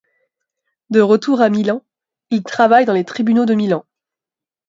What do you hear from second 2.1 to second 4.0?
il travaille dans les tribunaux de Milan.